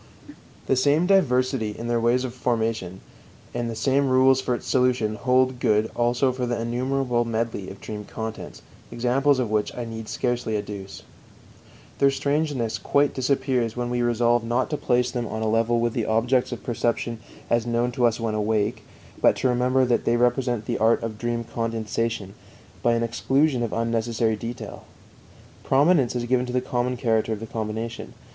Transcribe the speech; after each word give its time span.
The 0.65 0.75
same 0.75 1.05
diversity 1.05 1.75
in 1.77 1.87
their 1.87 1.99
ways 1.99 2.23
of 2.23 2.33
formation 2.33 3.01
and 3.53 3.69
the 3.69 3.75
same 3.75 4.09
rules 4.09 4.41
for 4.41 4.55
its 4.55 4.65
solution 4.65 5.13
hold 5.13 5.59
good 5.59 5.91
also 5.95 6.31
for 6.31 6.47
the 6.47 6.59
innumerable 6.59 7.23
medley 7.23 7.69
of 7.69 7.79
dream 7.79 8.05
contents, 8.05 8.63
examples 8.91 9.37
of 9.37 9.51
which 9.51 9.71
I 9.77 9.85
need 9.85 10.09
scarcely 10.09 10.57
adduce. 10.57 11.03
Their 11.99 12.09
strangeness 12.09 12.79
quite 12.79 13.13
disappears 13.13 13.77
when 13.77 13.91
we 13.91 14.01
resolve 14.01 14.43
not 14.43 14.71
to 14.71 14.75
place 14.77 15.11
them 15.11 15.27
on 15.27 15.43
a 15.43 15.47
level 15.47 15.79
with 15.79 15.93
the 15.93 16.07
objects 16.07 16.51
of 16.51 16.63
perception 16.63 17.19
as 17.47 17.67
known 17.67 17.91
to 17.91 18.07
us 18.07 18.19
when 18.19 18.33
awake, 18.33 18.83
but 19.21 19.35
to 19.35 19.49
remember 19.49 19.85
that 19.85 20.05
they 20.05 20.17
represent 20.17 20.65
the 20.65 20.79
art 20.79 21.03
of 21.03 21.19
dream 21.19 21.43
condensation 21.43 22.33
by 22.81 22.93
an 22.93 23.03
exclusion 23.03 23.61
of 23.61 23.71
unnecessary 23.71 24.35
detail. 24.35 24.83
Prominence 25.63 26.15
is 26.15 26.25
given 26.25 26.47
to 26.47 26.53
the 26.53 26.59
common 26.59 26.97
character 26.97 27.31
of 27.33 27.39
the 27.39 27.45
combination. 27.45 28.15